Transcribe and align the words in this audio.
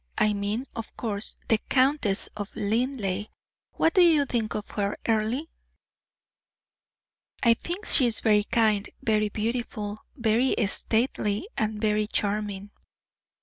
I 0.17 0.33
mean, 0.33 0.65
of 0.75 0.97
course, 0.97 1.35
the 1.47 1.59
Countess 1.59 2.27
of 2.35 2.49
Linleigh. 2.55 3.27
What 3.73 3.93
do 3.93 4.01
you 4.01 4.25
think 4.25 4.55
of 4.55 4.67
her, 4.71 4.97
Earle?" 5.07 5.43
"I 7.43 7.53
think 7.53 7.85
she 7.85 8.07
is 8.07 8.19
very 8.19 8.45
kind, 8.45 8.89
very 9.03 9.29
beautiful, 9.29 9.99
very 10.15 10.55
stately, 10.65 11.49
and 11.55 11.79
very 11.79 12.07
charming." 12.07 12.71